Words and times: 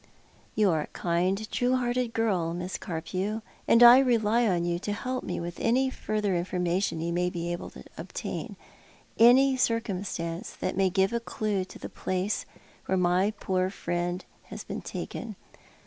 "You 0.55 0.71
are 0.71 0.81
a 0.81 0.87
kind, 0.87 1.47
true 1.51 1.75
hearted 1.75 2.13
girl, 2.13 2.55
Miss 2.55 2.79
(Jarpew, 2.79 3.43
and 3.67 3.83
I 3.83 3.99
rely 3.99 4.47
on 4.47 4.65
you 4.65 4.79
to 4.79 4.93
help 4.93 5.23
mo 5.23 5.35
with 5.35 5.59
any 5.59 5.91
further 5.91 6.31
iuforma 6.33 6.81
tion 6.81 7.01
you 7.01 7.13
may 7.13 7.29
be 7.29 7.51
able 7.51 7.69
to 7.69 7.83
obtain— 7.99 8.55
any 9.19 9.55
circumstance 9.55 10.55
that 10.55 10.75
may 10.75 10.89
give 10.89 11.13
a 11.13 11.19
clue 11.19 11.65
to 11.65 11.77
the 11.77 11.87
place 11.87 12.47
where 12.87 12.97
my 12.97 13.31
jioor 13.39 13.71
friend 13.71 14.25
has 14.45 14.63
been 14.63 14.81
taken. 14.81 15.35